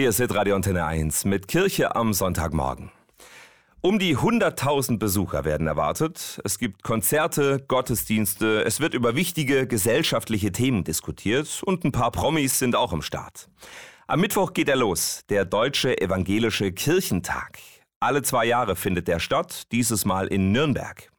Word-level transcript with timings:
Hier 0.00 0.08
ist 0.08 0.34
Radio 0.34 0.56
Antenne 0.56 0.86
1 0.86 1.26
mit 1.26 1.46
Kirche 1.46 1.94
am 1.94 2.14
Sonntagmorgen. 2.14 2.90
Um 3.82 3.98
die 3.98 4.16
100.000 4.16 4.98
Besucher 4.98 5.44
werden 5.44 5.66
erwartet. 5.66 6.40
Es 6.42 6.58
gibt 6.58 6.82
Konzerte, 6.82 7.62
Gottesdienste, 7.68 8.64
es 8.64 8.80
wird 8.80 8.94
über 8.94 9.14
wichtige 9.14 9.66
gesellschaftliche 9.66 10.52
Themen 10.52 10.84
diskutiert 10.84 11.62
und 11.66 11.84
ein 11.84 11.92
paar 11.92 12.12
Promis 12.12 12.58
sind 12.58 12.76
auch 12.76 12.94
im 12.94 13.02
Start. 13.02 13.50
Am 14.06 14.22
Mittwoch 14.22 14.54
geht 14.54 14.70
er 14.70 14.76
los, 14.76 15.20
der 15.28 15.44
Deutsche 15.44 16.00
Evangelische 16.00 16.72
Kirchentag. 16.72 17.58
Alle 18.00 18.22
zwei 18.22 18.46
Jahre 18.46 18.76
findet 18.76 19.06
der 19.06 19.20
statt, 19.20 19.70
dieses 19.70 20.06
Mal 20.06 20.28
in 20.28 20.50
Nürnberg. 20.50 21.09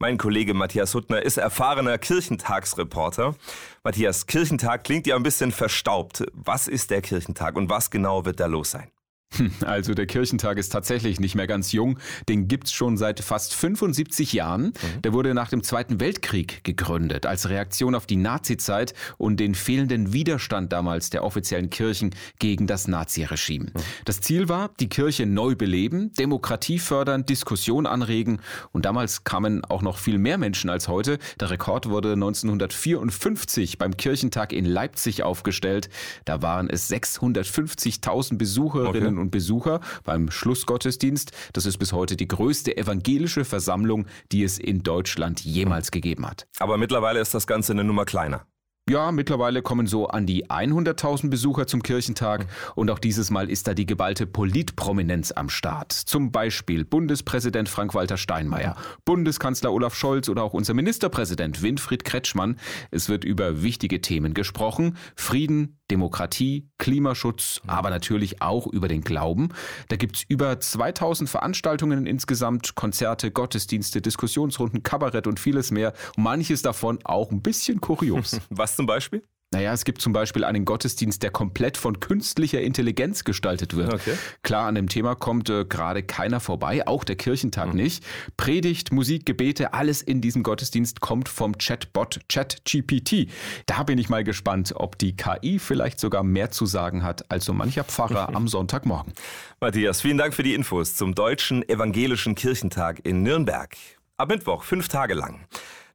Mein 0.00 0.16
Kollege 0.16 0.54
Matthias 0.54 0.94
Huttner 0.94 1.22
ist 1.22 1.38
erfahrener 1.38 1.98
Kirchentagsreporter. 1.98 3.34
Matthias, 3.82 4.26
Kirchentag 4.26 4.84
klingt 4.84 5.08
ja 5.08 5.16
ein 5.16 5.24
bisschen 5.24 5.50
verstaubt. 5.50 6.24
Was 6.34 6.68
ist 6.68 6.92
der 6.92 7.02
Kirchentag 7.02 7.56
und 7.56 7.68
was 7.68 7.90
genau 7.90 8.24
wird 8.24 8.38
da 8.38 8.46
los 8.46 8.70
sein? 8.70 8.92
Also 9.64 9.94
der 9.94 10.06
Kirchentag 10.06 10.58
ist 10.58 10.70
tatsächlich 10.70 11.20
nicht 11.20 11.34
mehr 11.34 11.46
ganz 11.46 11.72
jung. 11.72 11.98
Den 12.28 12.48
gibt's 12.48 12.72
schon 12.72 12.96
seit 12.96 13.20
fast 13.20 13.54
75 13.54 14.32
Jahren. 14.32 14.66
Mhm. 14.66 15.02
Der 15.02 15.12
wurde 15.12 15.34
nach 15.34 15.48
dem 15.48 15.62
Zweiten 15.62 16.00
Weltkrieg 16.00 16.64
gegründet, 16.64 17.26
als 17.26 17.48
Reaktion 17.48 17.94
auf 17.94 18.06
die 18.06 18.16
Nazizeit 18.16 18.94
und 19.16 19.38
den 19.38 19.54
fehlenden 19.54 20.12
Widerstand 20.12 20.72
damals 20.72 21.10
der 21.10 21.24
offiziellen 21.24 21.70
Kirchen 21.70 22.14
gegen 22.38 22.66
das 22.66 22.88
Naziregime. 22.88 23.66
Mhm. 23.66 23.80
Das 24.04 24.20
Ziel 24.20 24.48
war, 24.48 24.70
die 24.80 24.88
Kirche 24.88 25.26
neu 25.26 25.54
beleben, 25.54 26.12
Demokratie 26.14 26.78
fördern, 26.78 27.26
Diskussion 27.26 27.86
anregen 27.86 28.40
und 28.72 28.84
damals 28.84 29.24
kamen 29.24 29.64
auch 29.64 29.82
noch 29.82 29.98
viel 29.98 30.18
mehr 30.18 30.38
Menschen 30.38 30.70
als 30.70 30.88
heute. 30.88 31.18
Der 31.40 31.50
Rekord 31.50 31.88
wurde 31.88 32.12
1954 32.12 33.78
beim 33.78 33.96
Kirchentag 33.96 34.52
in 34.52 34.64
Leipzig 34.64 35.22
aufgestellt. 35.22 35.88
Da 36.24 36.42
waren 36.42 36.70
es 36.70 36.90
650.000 36.90 38.38
Besucherinnen 38.38 39.17
und 39.18 39.30
Besucher 39.30 39.80
beim 40.04 40.30
Schlussgottesdienst. 40.30 41.32
Das 41.52 41.66
ist 41.66 41.78
bis 41.78 41.92
heute 41.92 42.16
die 42.16 42.28
größte 42.28 42.76
evangelische 42.76 43.44
Versammlung, 43.44 44.06
die 44.32 44.42
es 44.42 44.58
in 44.58 44.82
Deutschland 44.82 45.40
jemals 45.40 45.90
gegeben 45.90 46.26
hat. 46.26 46.46
Aber 46.58 46.78
mittlerweile 46.78 47.20
ist 47.20 47.34
das 47.34 47.46
Ganze 47.46 47.72
eine 47.72 47.84
Nummer 47.84 48.04
kleiner. 48.04 48.46
Ja, 48.88 49.12
mittlerweile 49.12 49.60
kommen 49.60 49.86
so 49.86 50.06
an 50.06 50.24
die 50.24 50.46
100.000 50.46 51.28
Besucher 51.28 51.66
zum 51.66 51.82
Kirchentag 51.82 52.46
und 52.74 52.90
auch 52.90 52.98
dieses 52.98 53.30
Mal 53.30 53.50
ist 53.50 53.68
da 53.68 53.74
die 53.74 53.84
geballte 53.84 54.26
Politprominenz 54.26 55.30
am 55.30 55.50
Start. 55.50 55.92
Zum 55.92 56.32
Beispiel 56.32 56.86
Bundespräsident 56.86 57.68
Frank-Walter 57.68 58.16
Steinmeier, 58.16 58.76
Bundeskanzler 59.04 59.74
Olaf 59.74 59.94
Scholz 59.94 60.30
oder 60.30 60.42
auch 60.42 60.54
unser 60.54 60.72
Ministerpräsident 60.72 61.60
Winfried 61.60 62.04
Kretschmann. 62.04 62.56
Es 62.90 63.10
wird 63.10 63.24
über 63.24 63.62
wichtige 63.62 64.00
Themen 64.00 64.32
gesprochen. 64.32 64.96
Frieden, 65.16 65.77
Demokratie, 65.90 66.68
Klimaschutz, 66.78 67.60
aber 67.66 67.90
natürlich 67.90 68.42
auch 68.42 68.66
über 68.66 68.88
den 68.88 69.02
Glauben. 69.02 69.48
Da 69.88 69.96
gibt's 69.96 70.24
über 70.28 70.60
2000 70.60 71.28
Veranstaltungen 71.28 72.06
insgesamt, 72.06 72.74
Konzerte, 72.74 73.30
Gottesdienste, 73.30 74.00
Diskussionsrunden, 74.00 74.82
Kabarett 74.82 75.26
und 75.26 75.40
vieles 75.40 75.70
mehr. 75.70 75.92
Und 76.16 76.24
manches 76.24 76.62
davon 76.62 76.98
auch 77.04 77.30
ein 77.30 77.42
bisschen 77.42 77.80
kurios. 77.80 78.40
Was 78.50 78.76
zum 78.76 78.86
Beispiel? 78.86 79.22
Naja, 79.50 79.72
es 79.72 79.86
gibt 79.86 80.02
zum 80.02 80.12
Beispiel 80.12 80.44
einen 80.44 80.66
Gottesdienst, 80.66 81.22
der 81.22 81.30
komplett 81.30 81.78
von 81.78 82.00
künstlicher 82.00 82.60
Intelligenz 82.60 83.24
gestaltet 83.24 83.74
wird. 83.74 83.94
Okay. 83.94 84.12
Klar, 84.42 84.66
an 84.66 84.74
dem 84.74 84.90
Thema 84.90 85.14
kommt 85.14 85.48
äh, 85.48 85.64
gerade 85.64 86.02
keiner 86.02 86.38
vorbei, 86.38 86.86
auch 86.86 87.02
der 87.02 87.16
Kirchentag 87.16 87.68
mhm. 87.68 87.76
nicht. 87.76 88.04
Predigt, 88.36 88.92
Musik, 88.92 89.24
Gebete, 89.24 89.72
alles 89.72 90.02
in 90.02 90.20
diesem 90.20 90.42
Gottesdienst 90.42 91.00
kommt 91.00 91.30
vom 91.30 91.56
Chatbot 91.56 92.20
ChatGPT. 92.28 93.30
Da 93.64 93.84
bin 93.84 93.96
ich 93.96 94.10
mal 94.10 94.22
gespannt, 94.22 94.74
ob 94.76 94.98
die 94.98 95.16
KI 95.16 95.58
vielleicht 95.58 95.98
sogar 95.98 96.22
mehr 96.22 96.50
zu 96.50 96.66
sagen 96.66 97.02
hat 97.02 97.30
als 97.30 97.46
so 97.46 97.54
mancher 97.54 97.84
Pfarrer 97.84 98.28
am 98.36 98.48
Sonntagmorgen. 98.48 99.14
Matthias, 99.60 100.02
vielen 100.02 100.18
Dank 100.18 100.34
für 100.34 100.42
die 100.42 100.52
Infos 100.52 100.94
zum 100.94 101.14
Deutschen 101.14 101.66
Evangelischen 101.66 102.34
Kirchentag 102.34 103.00
in 103.06 103.22
Nürnberg. 103.22 103.74
Ab 104.18 104.28
Mittwoch, 104.28 104.64
fünf 104.64 104.88
Tage 104.88 105.14
lang. 105.14 105.46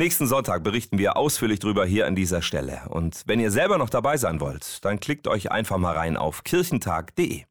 Nächsten 0.00 0.28
Sonntag 0.28 0.62
berichten 0.62 0.96
wir 0.96 1.16
ausführlich 1.16 1.58
drüber 1.58 1.84
hier 1.84 2.06
an 2.06 2.14
dieser 2.14 2.40
Stelle. 2.40 2.82
Und 2.88 3.24
wenn 3.26 3.40
ihr 3.40 3.50
selber 3.50 3.78
noch 3.78 3.90
dabei 3.90 4.16
sein 4.16 4.40
wollt, 4.40 4.84
dann 4.84 5.00
klickt 5.00 5.26
euch 5.26 5.50
einfach 5.50 5.76
mal 5.76 5.96
rein 5.96 6.16
auf 6.16 6.44
kirchentag.de. 6.44 7.47